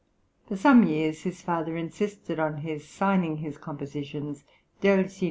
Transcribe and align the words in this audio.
For 0.47 0.55
some 0.55 0.81
years 0.87 1.21
his 1.21 1.43
father 1.43 1.77
insisted 1.77 2.39
on 2.39 2.61
his 2.61 2.87
signing 2.87 3.37
his 3.37 3.59
compositions 3.59 4.43
"Del 4.81 5.07
Sign. 5.07 5.19